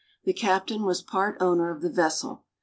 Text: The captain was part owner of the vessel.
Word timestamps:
The 0.23 0.33
captain 0.33 0.81
was 0.81 1.03
part 1.03 1.37
owner 1.39 1.69
of 1.69 1.83
the 1.83 1.89
vessel. 1.91 2.43